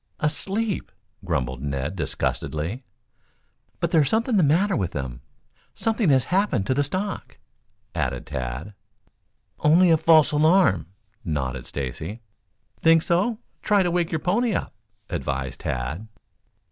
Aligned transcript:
"Asleep," 0.19 0.91
grumbled 1.23 1.61
Ned 1.61 1.95
disgustedly. 1.95 2.83
"But 3.79 3.91
there's 3.91 4.09
something 4.09 4.35
the 4.35 4.41
matter 4.41 4.75
with 4.75 4.93
them. 4.93 5.21
Something 5.75 6.09
has 6.09 6.23
happened 6.33 6.65
to 6.65 6.73
the 6.73 6.83
stock," 6.83 7.37
added 7.93 8.25
Tad. 8.25 8.73
"Only 9.59 9.91
a 9.91 9.97
false 9.97 10.31
alarm," 10.31 10.87
nodded 11.23 11.67
Stacy. 11.67 12.23
"Think 12.81 13.03
so? 13.03 13.37
Try 13.61 13.83
to 13.83 13.91
wake 13.91 14.11
your 14.11 14.17
pony 14.17 14.55
up," 14.55 14.73
advised 15.07 15.59
Tad. 15.59 16.07